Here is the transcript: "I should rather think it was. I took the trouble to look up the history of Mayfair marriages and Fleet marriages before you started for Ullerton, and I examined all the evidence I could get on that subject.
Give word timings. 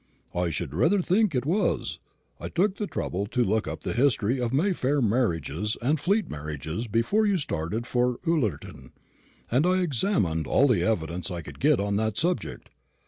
"I 0.33 0.49
should 0.49 0.73
rather 0.73 0.99
think 0.99 1.35
it 1.35 1.45
was. 1.45 1.99
I 2.39 2.49
took 2.49 2.77
the 2.77 2.87
trouble 2.87 3.27
to 3.27 3.43
look 3.43 3.67
up 3.67 3.81
the 3.83 3.93
history 3.93 4.39
of 4.41 4.51
Mayfair 4.51 4.99
marriages 4.99 5.77
and 5.79 5.99
Fleet 5.99 6.27
marriages 6.27 6.87
before 6.87 7.27
you 7.27 7.37
started 7.37 7.85
for 7.85 8.17
Ullerton, 8.25 8.93
and 9.51 9.63
I 9.67 9.81
examined 9.83 10.47
all 10.47 10.65
the 10.67 10.81
evidence 10.81 11.29
I 11.29 11.41
could 11.43 11.59
get 11.59 11.79
on 11.79 11.97
that 11.97 12.17
subject. 12.17 12.71